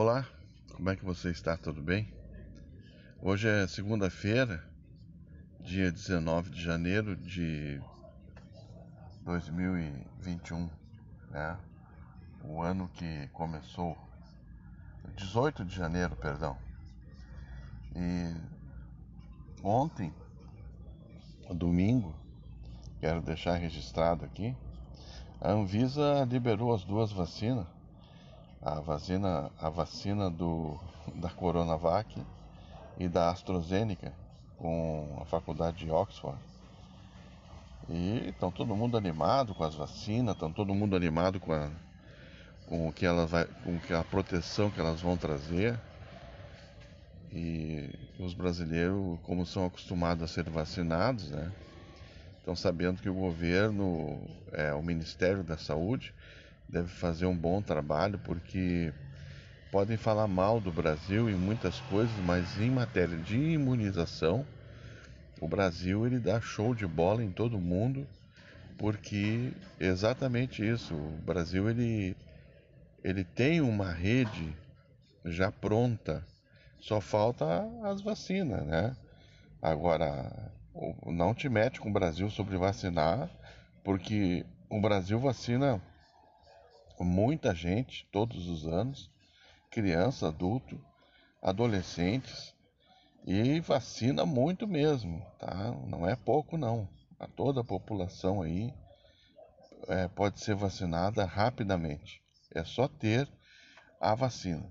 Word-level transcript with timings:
Olá, 0.00 0.24
como 0.76 0.90
é 0.90 0.94
que 0.94 1.04
você 1.04 1.28
está? 1.28 1.56
Tudo 1.56 1.82
bem? 1.82 2.08
Hoje 3.20 3.48
é 3.48 3.66
segunda-feira, 3.66 4.64
dia 5.58 5.90
19 5.90 6.50
de 6.50 6.62
janeiro 6.62 7.16
de 7.16 7.80
2021, 9.24 10.70
né? 11.32 11.58
O 12.44 12.62
ano 12.62 12.88
que 12.94 13.26
começou, 13.32 13.98
18 15.16 15.64
de 15.64 15.74
janeiro, 15.74 16.14
perdão. 16.14 16.56
E 17.96 18.36
ontem, 19.64 20.14
domingo, 21.52 22.14
quero 23.00 23.20
deixar 23.20 23.56
registrado 23.56 24.24
aqui, 24.24 24.56
a 25.40 25.50
Anvisa 25.50 26.24
liberou 26.24 26.72
as 26.72 26.84
duas 26.84 27.10
vacinas 27.10 27.66
a 28.60 28.80
vacina, 28.80 29.50
a 29.58 29.68
vacina 29.68 30.30
do, 30.30 30.78
da 31.14 31.30
Coronavac 31.30 32.20
e 32.98 33.08
da 33.08 33.30
AstraZeneca 33.30 34.12
com 34.56 35.18
a 35.20 35.24
faculdade 35.24 35.78
de 35.78 35.90
Oxford. 35.90 36.38
E 37.88 38.28
estão 38.28 38.50
todo 38.50 38.76
mundo 38.76 38.98
animado 38.98 39.54
com 39.54 39.64
as 39.64 39.74
vacinas, 39.74 40.34
estão 40.34 40.52
todo 40.52 40.74
mundo 40.74 40.94
animado 40.94 41.40
com 41.40 41.52
a, 41.52 41.70
com 42.66 42.88
o 42.88 42.92
que 42.92 43.06
ela 43.06 43.26
vai, 43.26 43.46
com 43.46 43.96
a 43.96 44.04
proteção 44.04 44.70
que 44.70 44.80
elas 44.80 45.00
vão 45.00 45.16
trazer. 45.16 45.78
E 47.32 47.88
os 48.18 48.34
brasileiros, 48.34 49.18
como 49.22 49.46
são 49.46 49.64
acostumados 49.64 50.22
a 50.22 50.26
ser 50.26 50.48
vacinados, 50.50 51.30
né, 51.30 51.52
estão 52.38 52.56
sabendo 52.56 53.00
que 53.00 53.08
o 53.08 53.14
governo, 53.14 54.20
é, 54.52 54.72
o 54.72 54.82
Ministério 54.82 55.44
da 55.44 55.56
Saúde, 55.56 56.14
deve 56.68 56.88
fazer 56.88 57.26
um 57.26 57.36
bom 57.36 57.62
trabalho, 57.62 58.18
porque 58.18 58.92
podem 59.70 59.96
falar 59.96 60.26
mal 60.26 60.60
do 60.60 60.70
Brasil 60.70 61.28
em 61.28 61.34
muitas 61.34 61.80
coisas, 61.80 62.16
mas 62.18 62.58
em 62.58 62.70
matéria 62.70 63.16
de 63.16 63.38
imunização, 63.38 64.44
o 65.40 65.48
Brasil 65.48 66.06
ele 66.06 66.18
dá 66.18 66.40
show 66.40 66.74
de 66.74 66.86
bola 66.86 67.22
em 67.22 67.30
todo 67.30 67.58
mundo, 67.58 68.06
porque 68.76 69.52
exatamente 69.80 70.66
isso, 70.66 70.94
o 70.94 71.22
Brasil 71.24 71.68
ele 71.68 72.16
ele 73.04 73.24
tem 73.24 73.60
uma 73.60 73.92
rede 73.92 74.52
já 75.24 75.50
pronta, 75.52 76.22
só 76.80 77.00
falta 77.00 77.64
as 77.84 78.02
vacinas, 78.02 78.66
né? 78.66 78.96
Agora, 79.62 80.52
não 81.06 81.34
te 81.34 81.48
mete 81.48 81.80
com 81.80 81.90
o 81.90 81.92
Brasil 81.92 82.28
sobre 82.30 82.56
vacinar, 82.56 83.30
porque 83.84 84.44
o 84.68 84.80
Brasil 84.80 85.18
vacina 85.18 85.80
muita 87.04 87.54
gente 87.54 88.06
todos 88.10 88.48
os 88.48 88.66
anos, 88.66 89.10
criança, 89.70 90.28
adulto, 90.28 90.80
adolescentes, 91.42 92.54
e 93.26 93.60
vacina 93.60 94.24
muito 94.24 94.66
mesmo, 94.66 95.22
tá? 95.38 95.72
Não 95.86 96.08
é 96.08 96.16
pouco 96.16 96.56
não. 96.56 96.88
A 97.18 97.26
toda 97.26 97.60
a 97.60 97.64
população 97.64 98.40
aí 98.40 98.72
é, 99.86 100.08
pode 100.08 100.40
ser 100.40 100.54
vacinada 100.54 101.24
rapidamente. 101.24 102.22
É 102.54 102.64
só 102.64 102.88
ter 102.88 103.28
a 104.00 104.14
vacina. 104.14 104.64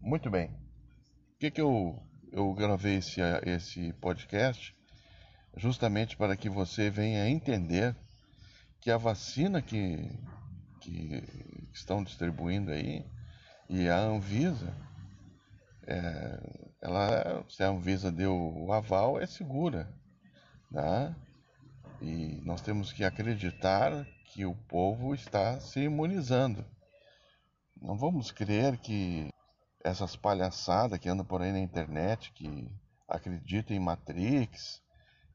Muito 0.00 0.28
bem. 0.30 0.48
O 0.48 1.38
que, 1.38 1.50
que 1.50 1.60
eu, 1.60 2.02
eu 2.32 2.52
gravei 2.52 2.96
esse, 2.96 3.20
esse 3.44 3.92
podcast? 3.94 4.76
Justamente 5.56 6.16
para 6.16 6.36
que 6.36 6.50
você 6.50 6.90
venha 6.90 7.28
entender 7.30 7.96
que 8.80 8.90
a 8.90 8.98
vacina 8.98 9.62
que, 9.62 10.10
que 10.80 11.22
estão 11.76 12.02
distribuindo 12.02 12.70
aí, 12.70 13.04
e 13.68 13.88
a 13.88 13.98
Anvisa, 13.98 14.72
é, 15.86 16.40
ela, 16.80 17.44
se 17.48 17.62
a 17.62 17.68
Anvisa 17.68 18.12
deu 18.12 18.34
o 18.34 18.72
aval, 18.72 19.20
é 19.20 19.26
segura. 19.26 19.92
Né? 20.70 21.14
E 22.00 22.40
nós 22.44 22.60
temos 22.60 22.92
que 22.92 23.04
acreditar 23.04 24.06
que 24.26 24.44
o 24.44 24.54
povo 24.54 25.14
está 25.14 25.58
se 25.60 25.80
imunizando. 25.80 26.64
Não 27.80 27.96
vamos 27.96 28.30
crer 28.30 28.78
que 28.78 29.28
essas 29.82 30.16
palhaçadas 30.16 30.98
que 30.98 31.08
andam 31.08 31.24
por 31.24 31.42
aí 31.42 31.52
na 31.52 31.60
internet, 31.60 32.32
que 32.32 32.70
acreditam 33.08 33.76
em 33.76 33.80
Matrix 33.80 34.82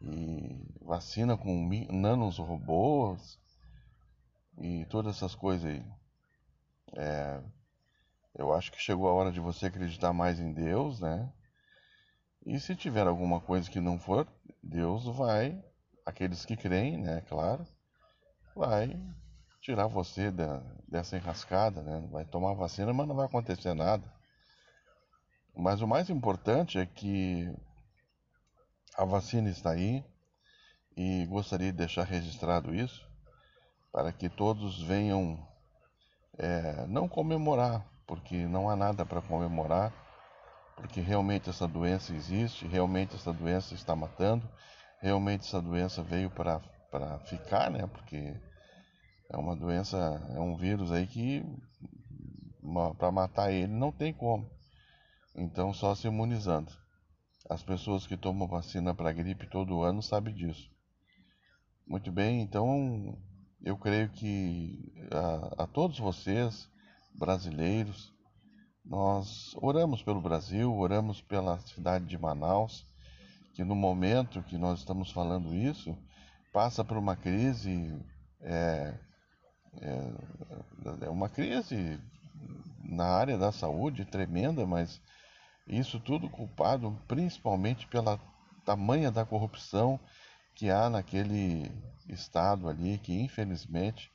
e 0.00 0.60
vacina 0.80 1.36
com 1.36 1.68
nanos 1.90 2.38
robôs 2.38 3.38
e 4.58 4.84
todas 4.86 5.16
essas 5.16 5.34
coisas 5.34 5.70
aí. 5.70 6.01
É, 6.96 7.40
eu 8.34 8.52
acho 8.52 8.72
que 8.72 8.80
chegou 8.80 9.08
a 9.08 9.12
hora 9.12 9.32
de 9.32 9.40
você 9.40 9.66
acreditar 9.66 10.12
mais 10.12 10.40
em 10.40 10.52
Deus, 10.52 11.00
né? 11.00 11.30
E 12.44 12.58
se 12.58 12.74
tiver 12.74 13.06
alguma 13.06 13.40
coisa 13.40 13.70
que 13.70 13.80
não 13.80 13.98
for, 13.98 14.26
Deus 14.62 15.04
vai, 15.04 15.62
aqueles 16.04 16.44
que 16.44 16.56
creem, 16.56 16.98
né? 16.98 17.20
Claro, 17.28 17.66
vai 18.54 19.00
tirar 19.60 19.86
você 19.86 20.30
da, 20.30 20.58
dessa 20.88 21.16
enrascada, 21.16 21.82
né? 21.82 22.06
Vai 22.10 22.24
tomar 22.24 22.54
vacina, 22.54 22.92
mas 22.92 23.06
não 23.06 23.14
vai 23.14 23.26
acontecer 23.26 23.74
nada. 23.74 24.04
Mas 25.54 25.80
o 25.80 25.86
mais 25.86 26.10
importante 26.10 26.78
é 26.78 26.86
que 26.86 27.54
a 28.96 29.04
vacina 29.04 29.48
está 29.48 29.70
aí 29.70 30.04
e 30.96 31.26
gostaria 31.26 31.70
de 31.70 31.78
deixar 31.78 32.04
registrado 32.04 32.74
isso 32.74 33.06
para 33.92 34.12
que 34.12 34.28
todos 34.28 34.82
venham 34.82 35.38
é, 36.38 36.86
não 36.86 37.08
comemorar, 37.08 37.86
porque 38.06 38.46
não 38.46 38.68
há 38.68 38.76
nada 38.76 39.04
para 39.04 39.22
comemorar, 39.22 39.92
porque 40.76 41.00
realmente 41.00 41.50
essa 41.50 41.68
doença 41.68 42.14
existe, 42.14 42.66
realmente 42.66 43.14
essa 43.14 43.32
doença 43.32 43.74
está 43.74 43.94
matando, 43.94 44.48
realmente 45.00 45.46
essa 45.46 45.60
doença 45.60 46.02
veio 46.02 46.30
para 46.30 46.60
ficar, 47.26 47.70
né? 47.70 47.86
Porque 47.86 48.34
é 49.30 49.36
uma 49.36 49.56
doença, 49.56 49.96
é 50.34 50.40
um 50.40 50.56
vírus 50.56 50.90
aí 50.90 51.06
que 51.06 51.44
para 52.98 53.10
matar 53.10 53.50
ele 53.52 53.72
não 53.72 53.90
tem 53.92 54.12
como. 54.12 54.48
Então 55.34 55.72
só 55.72 55.94
se 55.94 56.06
imunizando. 56.06 56.72
As 57.48 57.62
pessoas 57.62 58.06
que 58.06 58.16
tomam 58.16 58.46
vacina 58.46 58.94
para 58.94 59.12
gripe 59.12 59.46
todo 59.48 59.82
ano 59.82 60.02
sabem 60.02 60.34
disso. 60.34 60.70
Muito 61.86 62.12
bem, 62.12 62.40
então 62.40 63.18
eu 63.64 63.76
creio 63.76 64.08
que 64.10 64.92
a, 65.10 65.64
a 65.64 65.66
todos 65.66 65.98
vocês, 65.98 66.68
brasileiros, 67.14 68.12
nós 68.84 69.54
oramos 69.56 70.02
pelo 70.02 70.20
Brasil, 70.20 70.74
oramos 70.74 71.20
pela 71.20 71.58
cidade 71.60 72.06
de 72.06 72.18
Manaus, 72.18 72.84
que 73.54 73.62
no 73.62 73.76
momento 73.76 74.42
que 74.42 74.58
nós 74.58 74.80
estamos 74.80 75.10
falando 75.12 75.54
isso, 75.54 75.96
passa 76.52 76.84
por 76.84 76.96
uma 76.96 77.14
crise, 77.14 77.96
é, 78.40 78.98
é, 79.80 80.12
é 81.02 81.08
uma 81.08 81.28
crise 81.28 82.00
na 82.82 83.06
área 83.06 83.38
da 83.38 83.52
saúde 83.52 84.04
tremenda, 84.04 84.66
mas 84.66 85.00
isso 85.68 86.00
tudo 86.00 86.28
culpado 86.28 86.98
principalmente 87.06 87.86
pela 87.86 88.18
tamanha 88.64 89.10
da 89.10 89.24
corrupção 89.24 90.00
que 90.54 90.70
há 90.70 90.88
naquele 90.90 91.70
estado 92.08 92.68
ali 92.68 92.98
que 92.98 93.12
infelizmente 93.20 94.10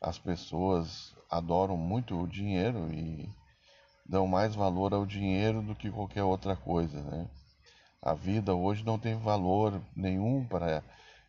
as 0.00 0.18
pessoas 0.18 1.14
adoram 1.30 1.76
muito 1.76 2.20
o 2.20 2.28
dinheiro 2.28 2.92
e 2.92 3.28
dão 4.08 4.26
mais 4.26 4.54
valor 4.54 4.94
ao 4.94 5.04
dinheiro 5.04 5.62
do 5.62 5.74
que 5.74 5.90
qualquer 5.90 6.22
outra 6.22 6.56
coisa, 6.56 7.02
né? 7.02 7.28
A 8.00 8.14
vida 8.14 8.54
hoje 8.54 8.84
não 8.84 8.98
tem 8.98 9.16
valor 9.16 9.82
nenhum 9.96 10.46
para 10.46 10.82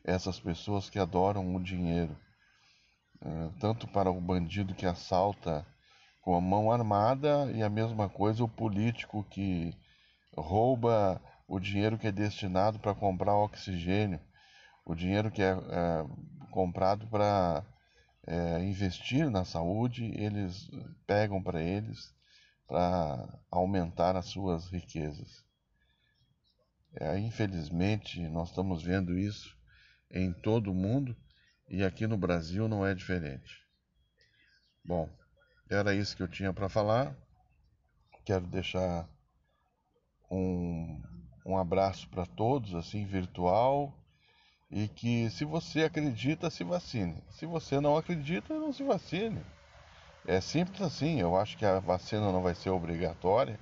essas 0.04 0.40
pessoas 0.40 0.90
que 0.90 1.00
adoram 1.00 1.56
o 1.56 1.64
dinheiro. 1.64 2.16
É, 3.20 3.50
tanto 3.60 3.88
para 3.88 4.12
o 4.12 4.22
bandido 4.22 4.76
que 4.76 4.86
assalta 4.86 5.66
com 6.22 6.36
a 6.36 6.42
mão 6.42 6.72
armada 6.72 7.52
e 7.52 7.64
a 7.64 7.70
mesma 7.70 8.08
coisa 8.08 8.44
o 8.44 8.50
político 8.50 9.24
que 9.24 9.74
rouba 10.36 11.20
o 11.48 11.60
dinheiro 11.60 11.98
que 11.98 12.08
é 12.08 12.12
destinado 12.12 12.78
para 12.78 12.94
comprar 12.94 13.36
oxigênio 13.36 14.20
o 14.88 14.96
dinheiro 14.96 15.30
que 15.30 15.42
é, 15.42 15.52
é 15.52 16.06
comprado 16.50 17.06
para 17.08 17.62
é, 18.26 18.64
investir 18.64 19.30
na 19.30 19.44
saúde, 19.44 20.06
eles 20.16 20.70
pegam 21.06 21.44
para 21.44 21.62
eles 21.62 22.16
para 22.66 23.38
aumentar 23.52 24.16
as 24.16 24.28
suas 24.28 24.68
riquezas. 24.68 25.44
É, 26.96 27.20
infelizmente, 27.20 28.26
nós 28.30 28.50
estamos 28.50 28.82
vendo 28.82 29.18
isso 29.20 29.58
em 30.10 30.32
todo 30.32 30.72
o 30.72 30.76
mundo 30.76 31.16
e 31.68 31.84
aqui 31.84 32.08
no 32.08 32.18
Brasil 32.18 32.70
não 32.70 32.86
é 32.86 32.96
diferente. 32.96 33.68
Bom, 34.86 35.10
era 35.70 35.94
isso 35.94 36.16
que 36.16 36.24
eu 36.24 36.30
tinha 36.30 36.54
para 36.54 36.70
falar. 36.70 37.14
Quero 38.24 38.48
deixar 38.48 39.06
um, 40.32 41.02
um 41.46 41.58
abraço 41.58 42.08
para 42.08 42.26
todos, 42.26 42.74
assim, 42.74 43.06
virtual 43.06 43.94
e 44.70 44.88
que 44.88 45.30
se 45.30 45.46
você 45.46 45.84
acredita, 45.84 46.50
se 46.50 46.64
vacine. 46.64 47.24
Se 47.32 47.46
você 47.46 47.80
não 47.80 47.96
acredita, 47.98 48.54
não 48.54 48.74
se 48.74 48.84
vacine. 48.84 49.42
É 50.26 50.42
simples 50.42 50.82
assim, 50.82 51.22
eu 51.22 51.38
acho 51.38 51.58
que 51.58 51.66
a 51.66 51.80
vacina 51.80 52.32
não 52.32 52.42
vai 52.42 52.54
ser 52.54 52.70
obrigatória, 52.70 53.58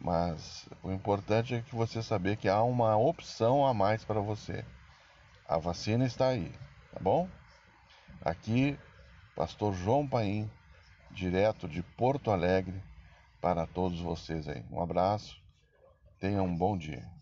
mas 0.00 0.68
o 0.82 0.90
importante 0.90 1.54
é 1.54 1.62
que 1.62 1.74
você 1.74 2.02
saber 2.02 2.36
que 2.36 2.48
há 2.48 2.62
uma 2.62 2.96
opção 2.96 3.64
a 3.64 3.72
mais 3.72 4.04
para 4.04 4.20
você. 4.20 4.64
A 5.48 5.58
vacina 5.58 6.04
está 6.04 6.28
aí, 6.28 6.52
tá 6.92 6.98
bom? 7.00 7.28
Aqui, 8.24 8.76
Pastor 9.36 9.72
João 9.74 10.06
Paim, 10.06 10.50
direto 11.10 11.68
de 11.68 11.82
Porto 11.82 12.30
Alegre, 12.30 12.82
para 13.40 13.66
todos 13.66 14.00
vocês 14.00 14.48
aí. 14.48 14.64
Um 14.70 14.82
abraço, 14.82 15.40
tenham 16.18 16.46
um 16.46 16.56
bom 16.56 16.76
dia. 16.76 17.19